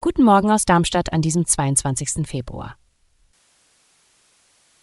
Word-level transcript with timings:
Guten 0.00 0.24
Morgen 0.24 0.50
aus 0.50 0.64
Darmstadt 0.64 1.12
an 1.12 1.20
diesem 1.20 1.44
22. 1.44 2.26
Februar. 2.26 2.76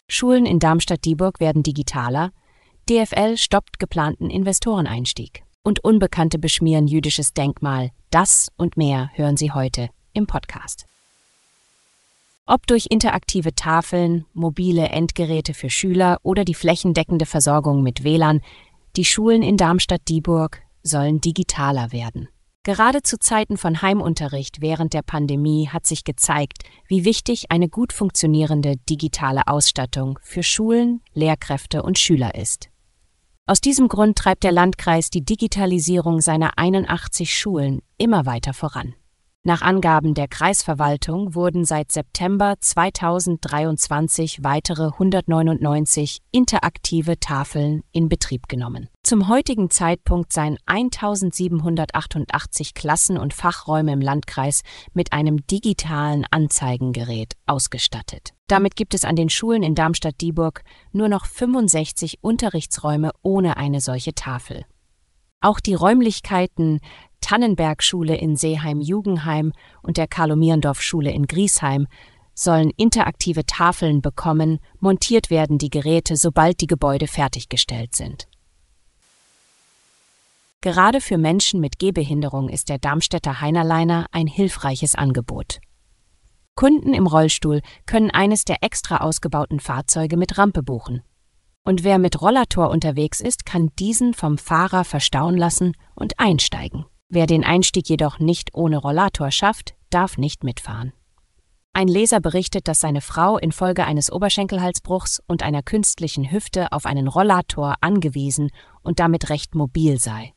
Schulen 0.08 0.46
in 0.46 0.60
Darmstadt-Dieburg 0.60 1.40
werden 1.40 1.64
digitaler, 1.64 2.34
DFL 2.88 3.36
stoppt 3.36 3.80
geplanten 3.80 4.30
Investoreneinstieg 4.30 5.42
und 5.64 5.84
Unbekannte 5.84 6.38
beschmieren 6.38 6.88
jüdisches 6.88 7.34
Denkmal. 7.34 7.90
Das 8.12 8.50
und 8.58 8.78
mehr 8.78 9.10
hören 9.16 9.38
Sie 9.38 9.52
heute 9.52 9.90
im 10.14 10.28
Podcast. 10.28 10.86
Ob 12.46 12.68
durch 12.68 12.86
interaktive 12.92 13.56
Tafeln, 13.56 14.28
mobile 14.34 14.90
Endgeräte 14.90 15.56
für 15.56 15.72
Schüler 15.72 16.20
oder 16.22 16.46
die 16.46 16.54
flächendeckende 16.54 17.26
Versorgung 17.26 17.82
mit 17.82 18.04
WLAN, 18.04 18.42
die 18.96 19.06
Schulen 19.06 19.42
in 19.42 19.58
Darmstadt-Dieburg 19.58 20.62
sollen 20.84 21.22
digitaler 21.22 21.92
werden. 21.92 22.30
Gerade 22.68 23.02
zu 23.02 23.18
Zeiten 23.18 23.56
von 23.56 23.82
Heimunterricht 23.82 24.60
während 24.60 24.94
der 24.94 25.02
Pandemie 25.02 25.70
hat 25.70 25.86
sich 25.86 26.04
gezeigt, 26.04 26.64
wie 26.86 27.06
wichtig 27.06 27.50
eine 27.50 27.70
gut 27.70 27.94
funktionierende 27.94 28.76
digitale 28.90 29.48
Ausstattung 29.48 30.20
für 30.22 30.44
Schulen, 30.44 31.00
Lehrkräfte 31.14 31.82
und 31.82 31.98
Schüler 31.98 32.36
ist. 32.36 32.68
Aus 33.46 33.62
diesem 33.62 33.88
Grund 33.88 34.18
treibt 34.18 34.44
der 34.44 34.52
Landkreis 34.52 35.10
die 35.10 35.24
Digitalisierung 35.24 36.20
seiner 36.20 36.58
81 36.58 37.34
Schulen 37.34 37.84
immer 37.98 38.26
weiter 38.26 38.54
voran. 38.54 38.96
Nach 39.44 39.62
Angaben 39.62 40.14
der 40.14 40.28
Kreisverwaltung 40.28 41.36
wurden 41.36 41.64
seit 41.64 41.94
September 41.94 42.56
2023 42.60 44.44
weitere 44.44 44.88
199 44.88 46.20
interaktive 46.34 47.18
Tafeln 47.18 47.84
in 47.94 48.10
Betrieb 48.10 48.50
genommen. 48.50 48.90
Zum 49.08 49.30
heutigen 49.30 49.70
Zeitpunkt 49.70 50.34
seien 50.34 50.58
1788 50.66 52.74
Klassen 52.74 53.18
und 53.18 53.34
Fachräume 53.34 53.94
im 53.94 54.02
Landkreis 54.02 54.64
mit 54.94 55.14
einem 55.14 55.48
digitalen 55.48 56.26
Anzeigengerät 56.30 57.36
ausgestattet. 57.46 58.34
Damit 58.48 58.76
gibt 58.76 58.94
es 58.94 59.06
an 59.06 59.16
den 59.16 59.30
Schulen 59.30 59.64
in 59.64 59.76
Darmstadt-Dieburg 59.76 60.62
nur 60.92 61.08
noch 61.08 61.26
65 61.26 62.18
Unterrichtsräume 62.20 63.12
ohne 63.22 63.56
eine 63.56 63.80
solche 63.80 64.14
Tafel. 64.14 64.66
Auch 65.40 65.62
die 65.62 65.76
Räumlichkeiten 65.76 66.82
Tannenberg-Schule 67.22 68.18
in 68.18 68.36
Seeheim-Jugenheim 68.36 69.54
und 69.84 69.96
der 69.96 70.10
Karl-Mierendorf-Schule 70.10 71.12
in 71.12 71.28
Griesheim 71.28 71.88
sollen 72.34 72.72
interaktive 72.76 73.46
Tafeln 73.46 74.02
bekommen, 74.02 74.60
montiert 74.82 75.30
werden 75.30 75.60
die 75.60 75.70
Geräte, 75.70 76.18
sobald 76.18 76.60
die 76.60 76.68
Gebäude 76.68 77.08
fertiggestellt 77.08 77.96
sind. 77.96 78.28
Gerade 80.62 81.02
für 81.02 81.18
Menschen 81.18 81.60
mit 81.60 81.78
Gehbehinderung 81.78 82.50
ist 82.50 82.70
der 82.70 82.80
Darmstädter 82.80 83.42
Heinerleiner 83.42 84.08
ein 84.12 84.28
hilfreiches 84.28 84.96
Angebot. 84.96 85.60
Kunden 86.56 86.96
im 86.96 87.06
Rollstuhl 87.06 87.62
können 87.86 88.10
eines 88.10 88.44
der 88.44 88.64
extra 88.64 88.98
ausgebauten 88.98 89.60
Fahrzeuge 89.60 90.18
mit 90.18 90.40
Rampe 90.40 90.64
buchen. 90.64 91.04
Und 91.64 91.84
wer 91.84 92.00
mit 92.00 92.22
Rollator 92.22 92.72
unterwegs 92.72 93.22
ist, 93.22 93.46
kann 93.46 93.70
diesen 93.78 94.16
vom 94.16 94.40
Fahrer 94.40 94.84
verstauen 94.84 95.38
lassen 95.38 95.74
und 95.94 96.20
einsteigen. 96.20 96.86
Wer 97.10 97.28
den 97.28 97.44
Einstieg 97.44 97.88
jedoch 97.88 98.18
nicht 98.18 98.56
ohne 98.56 98.78
Rollator 98.78 99.30
schafft, 99.32 99.76
darf 99.92 100.18
nicht 100.18 100.44
mitfahren. 100.44 100.94
Ein 101.74 101.88
Leser 101.88 102.20
berichtet, 102.20 102.68
dass 102.68 102.80
seine 102.80 103.02
Frau 103.02 103.38
infolge 103.38 103.86
eines 103.86 104.12
Oberschenkelhalsbruchs 104.12 105.22
und 105.28 105.44
einer 105.44 105.62
künstlichen 105.62 106.32
Hüfte 106.32 106.72
auf 106.72 106.88
einen 106.88 107.08
Rollator 107.08 107.76
angewiesen 107.82 108.50
und 108.82 109.00
damit 109.00 109.30
recht 109.30 109.54
mobil 109.54 110.00
sei. 110.00 110.34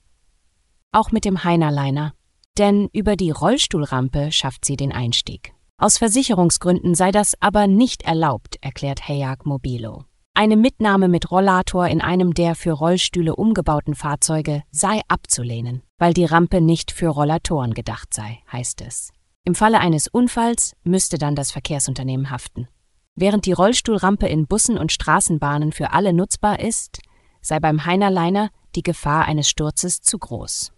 Auch 0.92 1.12
mit 1.12 1.24
dem 1.24 1.44
Heinerliner, 1.44 2.14
denn 2.58 2.88
über 2.92 3.14
die 3.14 3.30
Rollstuhlrampe 3.30 4.32
schafft 4.32 4.64
sie 4.64 4.76
den 4.76 4.92
Einstieg. 4.92 5.52
Aus 5.78 5.98
Versicherungsgründen 5.98 6.96
sei 6.96 7.12
das 7.12 7.34
aber 7.40 7.68
nicht 7.68 8.02
erlaubt, 8.02 8.56
erklärt 8.60 9.08
Hayag 9.08 9.46
Mobilo. 9.46 10.04
Eine 10.34 10.56
Mitnahme 10.56 11.06
mit 11.06 11.30
Rollator 11.30 11.86
in 11.86 12.00
einem 12.00 12.34
der 12.34 12.56
für 12.56 12.72
Rollstühle 12.72 13.36
umgebauten 13.36 13.94
Fahrzeuge 13.94 14.64
sei 14.72 15.00
abzulehnen, 15.06 15.82
weil 15.98 16.12
die 16.12 16.24
Rampe 16.24 16.60
nicht 16.60 16.90
für 16.90 17.08
Rollatoren 17.08 17.72
gedacht 17.72 18.12
sei, 18.12 18.40
heißt 18.50 18.80
es. 18.80 19.12
Im 19.44 19.54
Falle 19.54 19.78
eines 19.78 20.08
Unfalls 20.08 20.74
müsste 20.82 21.18
dann 21.18 21.36
das 21.36 21.52
Verkehrsunternehmen 21.52 22.30
haften. 22.30 22.66
Während 23.14 23.46
die 23.46 23.52
Rollstuhlrampe 23.52 24.26
in 24.26 24.48
Bussen 24.48 24.76
und 24.76 24.90
Straßenbahnen 24.90 25.70
für 25.70 25.92
alle 25.92 26.12
nutzbar 26.12 26.58
ist, 26.58 26.98
sei 27.42 27.60
beim 27.60 27.84
Heinerliner 27.86 28.50
die 28.74 28.82
Gefahr 28.82 29.26
eines 29.26 29.48
Sturzes 29.48 30.00
zu 30.00 30.18
groß. 30.18 30.72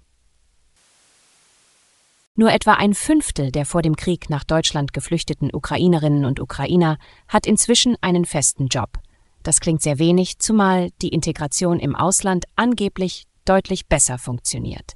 Nur 2.42 2.50
etwa 2.50 2.72
ein 2.72 2.92
Fünftel 2.92 3.52
der 3.52 3.64
vor 3.64 3.82
dem 3.82 3.94
Krieg 3.94 4.28
nach 4.28 4.42
Deutschland 4.42 4.92
geflüchteten 4.92 5.50
Ukrainerinnen 5.54 6.24
und 6.24 6.40
Ukrainer 6.40 6.98
hat 7.28 7.46
inzwischen 7.46 7.94
einen 8.00 8.24
festen 8.24 8.66
Job, 8.66 8.98
das 9.44 9.60
klingt 9.60 9.80
sehr 9.80 10.00
wenig, 10.00 10.40
zumal 10.40 10.90
die 11.02 11.10
Integration 11.10 11.78
im 11.78 11.94
Ausland 11.94 12.46
angeblich 12.56 13.28
deutlich 13.44 13.86
besser 13.86 14.18
funktioniert. 14.18 14.94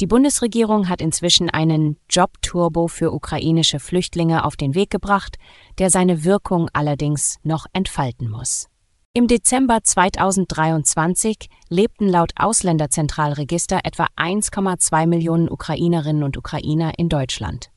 Die 0.00 0.06
Bundesregierung 0.06 0.90
hat 0.90 1.00
inzwischen 1.00 1.48
einen 1.48 1.96
Jobturbo 2.10 2.88
für 2.88 3.10
ukrainische 3.10 3.80
Flüchtlinge 3.80 4.44
auf 4.44 4.56
den 4.56 4.74
Weg 4.74 4.90
gebracht, 4.90 5.38
der 5.78 5.88
seine 5.88 6.24
Wirkung 6.24 6.68
allerdings 6.74 7.38
noch 7.42 7.64
entfalten 7.72 8.28
muss. 8.28 8.68
Im 9.14 9.26
Dezember 9.26 9.82
2023 9.82 11.50
lebten 11.68 12.08
laut 12.08 12.32
Ausländerzentralregister 12.36 13.80
etwa 13.84 14.06
1,2 14.16 15.06
Millionen 15.06 15.50
Ukrainerinnen 15.50 16.22
und 16.22 16.38
Ukrainer 16.38 16.92
in 16.96 17.10
Deutschland. 17.10 17.70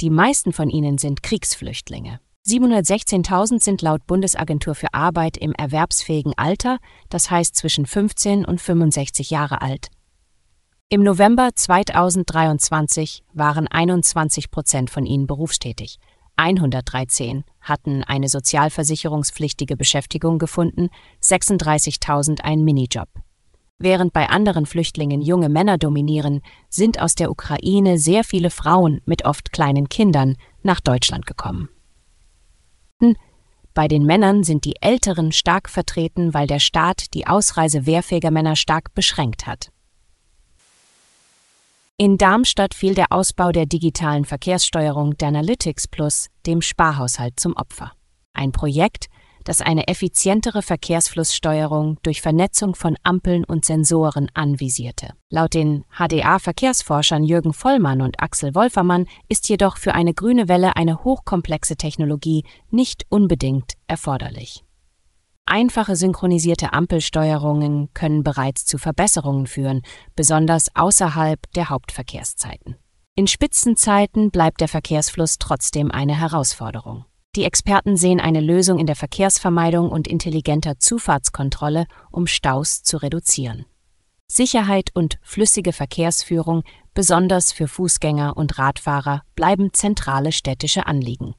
Die 0.00 0.10
meisten 0.10 0.52
von 0.52 0.68
ihnen 0.70 0.98
sind 0.98 1.22
Kriegsflüchtlinge. 1.22 2.18
716.000 2.48 3.62
sind 3.62 3.82
laut 3.82 4.04
Bundesagentur 4.08 4.74
für 4.74 4.92
Arbeit 4.92 5.36
im 5.36 5.52
erwerbsfähigen 5.52 6.32
Alter, 6.36 6.78
das 7.08 7.30
heißt 7.30 7.54
zwischen 7.54 7.86
15 7.86 8.44
und 8.44 8.60
65 8.60 9.30
Jahre 9.30 9.62
alt. 9.62 9.90
Im 10.88 11.04
November 11.04 11.50
2023 11.54 13.22
waren 13.32 13.68
21 13.68 14.50
Prozent 14.50 14.90
von 14.90 15.06
ihnen 15.06 15.28
berufstätig. 15.28 16.00
113 16.36 17.44
hatten 17.60 18.02
eine 18.02 18.28
sozialversicherungspflichtige 18.28 19.76
Beschäftigung 19.76 20.38
gefunden, 20.38 20.88
36.000 21.22 22.40
einen 22.40 22.64
Minijob. 22.64 23.08
Während 23.78 24.12
bei 24.12 24.28
anderen 24.28 24.66
Flüchtlingen 24.66 25.20
junge 25.20 25.48
Männer 25.48 25.78
dominieren, 25.78 26.42
sind 26.68 27.00
aus 27.00 27.14
der 27.14 27.30
Ukraine 27.30 27.98
sehr 27.98 28.24
viele 28.24 28.50
Frauen 28.50 29.00
mit 29.04 29.24
oft 29.24 29.52
kleinen 29.52 29.88
Kindern 29.88 30.36
nach 30.62 30.80
Deutschland 30.80 31.26
gekommen. 31.26 31.68
Bei 33.74 33.88
den 33.88 34.06
Männern 34.06 34.44
sind 34.44 34.64
die 34.64 34.80
Älteren 34.80 35.32
stark 35.32 35.68
vertreten, 35.68 36.32
weil 36.32 36.46
der 36.46 36.60
Staat 36.60 37.12
die 37.12 37.26
Ausreise 37.26 37.86
wehrfähiger 37.86 38.30
Männer 38.30 38.54
stark 38.54 38.94
beschränkt 38.94 39.46
hat. 39.48 39.70
In 41.96 42.18
Darmstadt 42.18 42.74
fiel 42.74 42.96
der 42.96 43.12
Ausbau 43.12 43.52
der 43.52 43.66
digitalen 43.66 44.24
Verkehrssteuerung 44.24 45.16
Danalytics 45.16 45.86
Plus 45.86 46.26
dem 46.44 46.60
Sparhaushalt 46.60 47.38
zum 47.38 47.54
Opfer. 47.54 47.92
Ein 48.32 48.50
Projekt, 48.50 49.06
das 49.44 49.60
eine 49.60 49.86
effizientere 49.86 50.62
Verkehrsflusssteuerung 50.62 51.98
durch 52.02 52.20
Vernetzung 52.20 52.74
von 52.74 52.96
Ampeln 53.04 53.44
und 53.44 53.64
Sensoren 53.64 54.28
anvisierte. 54.34 55.10
Laut 55.30 55.54
den 55.54 55.84
HDA-Verkehrsforschern 55.96 57.22
Jürgen 57.22 57.52
Vollmann 57.52 58.02
und 58.02 58.20
Axel 58.20 58.56
Wolfermann 58.56 59.06
ist 59.28 59.48
jedoch 59.48 59.76
für 59.76 59.94
eine 59.94 60.14
grüne 60.14 60.48
Welle 60.48 60.74
eine 60.74 61.04
hochkomplexe 61.04 61.76
Technologie 61.76 62.42
nicht 62.70 63.06
unbedingt 63.08 63.74
erforderlich. 63.86 64.63
Einfache 65.46 65.94
synchronisierte 65.94 66.72
Ampelsteuerungen 66.72 67.92
können 67.92 68.24
bereits 68.24 68.64
zu 68.64 68.78
Verbesserungen 68.78 69.46
führen, 69.46 69.82
besonders 70.16 70.74
außerhalb 70.74 71.40
der 71.52 71.68
Hauptverkehrszeiten. 71.68 72.76
In 73.14 73.26
Spitzenzeiten 73.26 74.30
bleibt 74.30 74.60
der 74.60 74.68
Verkehrsfluss 74.68 75.38
trotzdem 75.38 75.90
eine 75.90 76.18
Herausforderung. 76.18 77.04
Die 77.36 77.44
Experten 77.44 77.96
sehen 77.96 78.20
eine 78.20 78.40
Lösung 78.40 78.78
in 78.78 78.86
der 78.86 78.96
Verkehrsvermeidung 78.96 79.90
und 79.90 80.08
intelligenter 80.08 80.78
Zufahrtskontrolle, 80.78 81.86
um 82.10 82.26
Staus 82.26 82.82
zu 82.82 82.96
reduzieren. 82.96 83.66
Sicherheit 84.26 84.90
und 84.94 85.18
flüssige 85.22 85.72
Verkehrsführung, 85.72 86.62
besonders 86.94 87.52
für 87.52 87.68
Fußgänger 87.68 88.36
und 88.36 88.58
Radfahrer, 88.58 89.22
bleiben 89.34 89.72
zentrale 89.72 90.32
städtische 90.32 90.86
Anliegen. 90.86 91.34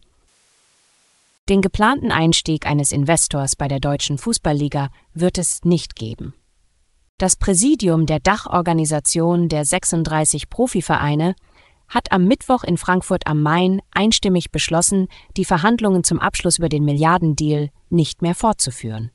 Den 1.48 1.62
geplanten 1.62 2.12
Einstieg 2.12 2.66
eines 2.66 2.92
Investors 2.92 3.56
bei 3.56 3.68
der 3.68 3.80
Deutschen 3.80 4.18
Fußballliga 4.18 4.90
wird 5.14 5.38
es 5.38 5.64
nicht 5.64 5.96
geben. 5.96 6.34
Das 7.20 7.36
Präsidium 7.36 8.08
der 8.08 8.20
Dachorganisation 8.20 9.48
der 9.48 9.64
36 9.64 10.50
Profivereine 10.50 11.36
hat 11.88 12.12
am 12.12 12.26
Mittwoch 12.26 12.64
in 12.64 12.78
Frankfurt 12.78 13.28
am 13.28 13.44
Main 13.44 13.80
einstimmig 13.92 14.52
beschlossen, 14.52 15.08
die 15.38 15.46
Verhandlungen 15.46 16.04
zum 16.04 16.20
Abschluss 16.20 16.58
über 16.58 16.68
den 16.68 16.84
Milliardendeal 16.84 17.70
nicht 17.90 18.24
mehr 18.24 18.34
fortzuführen. 18.34 19.12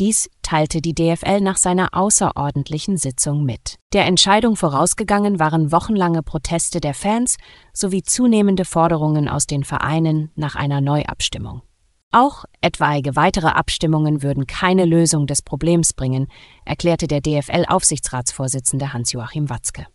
Dies 0.00 0.28
teilte 0.42 0.80
die 0.80 0.92
DFL 0.92 1.40
nach 1.40 1.56
seiner 1.56 1.90
außerordentlichen 1.92 2.96
Sitzung 2.96 3.44
mit. 3.44 3.76
Der 3.92 4.06
Entscheidung 4.06 4.56
vorausgegangen 4.56 5.38
waren 5.38 5.70
wochenlange 5.70 6.24
Proteste 6.24 6.80
der 6.80 6.94
Fans 6.94 7.36
sowie 7.72 8.02
zunehmende 8.02 8.64
Forderungen 8.64 9.28
aus 9.28 9.46
den 9.46 9.62
Vereinen 9.62 10.32
nach 10.34 10.56
einer 10.56 10.80
Neuabstimmung. 10.80 11.62
Auch 12.10 12.44
etwaige 12.60 13.14
weitere 13.14 13.46
Abstimmungen 13.46 14.24
würden 14.24 14.48
keine 14.48 14.84
Lösung 14.84 15.28
des 15.28 15.42
Problems 15.42 15.92
bringen, 15.92 16.26
erklärte 16.64 17.06
der 17.06 17.20
DFL-Aufsichtsratsvorsitzende 17.20 18.92
Hans-Joachim 18.92 19.48
Watzke. 19.48 19.86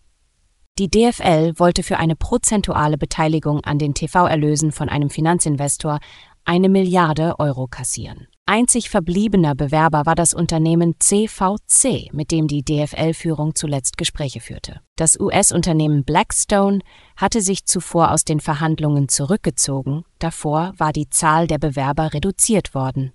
Die 0.77 0.89
DFL 0.89 1.59
wollte 1.59 1.83
für 1.83 1.97
eine 1.97 2.15
prozentuale 2.15 2.97
Beteiligung 2.97 3.65
an 3.65 3.79
den 3.79 3.93
TV-Erlösen 3.93 4.71
von 4.71 4.87
einem 4.87 5.09
Finanzinvestor 5.09 5.99
eine 6.45 6.69
Milliarde 6.69 7.37
Euro 7.37 7.67
kassieren. 7.67 8.27
Einzig 8.51 8.89
verbliebener 8.89 9.53
Bewerber 9.53 10.07
war 10.07 10.15
das 10.15 10.33
Unternehmen 10.33 10.95
CVC, 10.97 12.11
mit 12.13 12.31
dem 12.31 12.47
die 12.47 12.63
DFL-Führung 12.63 13.53
zuletzt 13.53 13.95
Gespräche 13.95 14.39
führte. 14.39 14.81
Das 14.95 15.19
US-Unternehmen 15.19 16.03
Blackstone 16.03 16.79
hatte 17.15 17.41
sich 17.41 17.65
zuvor 17.65 18.09
aus 18.09 18.25
den 18.25 18.39
Verhandlungen 18.39 19.07
zurückgezogen, 19.07 20.03
davor 20.17 20.73
war 20.77 20.93
die 20.93 21.11
Zahl 21.11 21.45
der 21.45 21.59
Bewerber 21.59 22.15
reduziert 22.15 22.73
worden. 22.73 23.13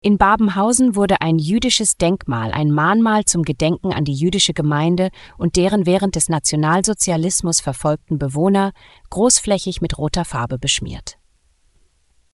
In 0.00 0.18
Babenhausen 0.18 0.96
wurde 0.96 1.20
ein 1.20 1.38
jüdisches 1.38 1.96
Denkmal, 1.96 2.50
ein 2.50 2.72
Mahnmal 2.72 3.26
zum 3.26 3.44
Gedenken 3.44 3.92
an 3.92 4.04
die 4.04 4.14
jüdische 4.14 4.54
Gemeinde 4.54 5.10
und 5.38 5.54
deren 5.54 5.86
während 5.86 6.16
des 6.16 6.28
Nationalsozialismus 6.28 7.60
verfolgten 7.60 8.18
Bewohner, 8.18 8.72
großflächig 9.10 9.80
mit 9.80 9.98
roter 9.98 10.24
Farbe 10.24 10.58
beschmiert. 10.58 11.19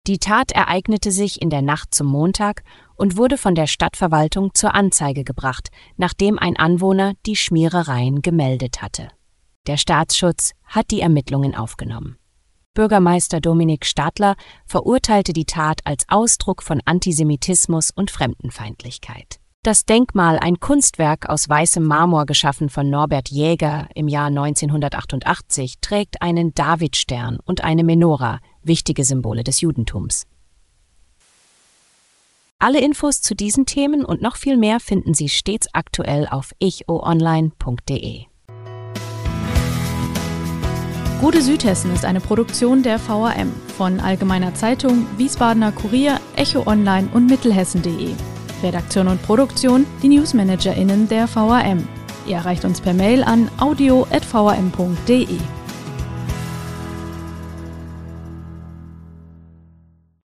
Die 0.06 0.18
Tat 0.18 0.52
ereignete 0.52 1.10
sich 1.10 1.40
in 1.40 1.48
der 1.48 1.62
Nacht 1.62 1.94
zum 1.94 2.08
Montag 2.08 2.62
und 2.94 3.16
wurde 3.16 3.38
von 3.38 3.54
der 3.54 3.66
Stadtverwaltung 3.66 4.52
zur 4.52 4.74
Anzeige 4.74 5.24
gebracht, 5.24 5.70
nachdem 5.96 6.38
ein 6.38 6.58
Anwohner 6.58 7.14
die 7.24 7.36
Schmierereien 7.36 8.20
gemeldet 8.20 8.82
hatte. 8.82 9.08
Der 9.66 9.78
Staatsschutz 9.78 10.52
hat 10.64 10.90
die 10.90 11.00
Ermittlungen 11.00 11.54
aufgenommen. 11.54 12.18
Bürgermeister 12.74 13.40
Dominik 13.40 13.86
Stadler 13.86 14.34
verurteilte 14.66 15.32
die 15.32 15.46
Tat 15.46 15.80
als 15.84 16.04
Ausdruck 16.08 16.62
von 16.62 16.82
Antisemitismus 16.84 17.90
und 17.90 18.10
Fremdenfeindlichkeit. 18.10 19.38
Das 19.62 19.86
Denkmal, 19.86 20.38
ein 20.38 20.60
Kunstwerk 20.60 21.30
aus 21.30 21.48
weißem 21.48 21.82
Marmor 21.82 22.26
geschaffen 22.26 22.68
von 22.68 22.90
Norbert 22.90 23.30
Jäger 23.30 23.88
im 23.94 24.08
Jahr 24.08 24.26
1988, 24.26 25.76
trägt 25.80 26.20
einen 26.20 26.52
Davidstern 26.52 27.38
und 27.46 27.64
eine 27.64 27.84
Menora, 27.84 28.40
wichtige 28.66 29.05
Symbole 29.05 29.44
des 29.44 29.61
Judentums. 29.61 30.26
Alle 32.58 32.81
Infos 32.81 33.20
zu 33.20 33.34
diesen 33.34 33.66
Themen 33.66 34.05
und 34.05 34.22
noch 34.22 34.37
viel 34.37 34.56
mehr 34.56 34.81
finden 34.81 35.12
Sie 35.12 35.28
stets 35.28 35.69
aktuell 35.72 36.26
auf 36.31 36.52
ichoonline.de. 36.61 38.25
Gute 41.20 41.43
Südhessen 41.43 41.93
ist 41.94 42.05
eine 42.05 42.20
Produktion 42.20 42.82
der 42.82 42.99
VRM 42.99 43.52
von 43.76 44.00
Allgemeiner 44.00 44.55
Zeitung, 44.55 45.06
Wiesbadener 45.16 45.72
Kurier, 45.72 46.20
Echo 46.37 46.66
Online 46.66 47.08
und 47.12 47.26
Mittelhessen.de. 47.26 48.14
Redaktion 48.62 49.08
und 49.08 49.22
Produktion 49.22 49.87
die 50.02 50.08
NewsmanagerInnen 50.08 51.08
der 51.08 51.28
VRM. 51.28 51.87
Ihr 52.26 52.37
erreicht 52.37 52.64
uns 52.64 52.81
per 52.81 52.94
Mail 52.94 53.22
an 53.25 53.50
audio.vrm.de. 53.58 55.38